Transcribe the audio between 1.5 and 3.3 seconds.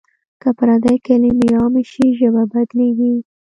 عامې شي ژبه بدلېږي.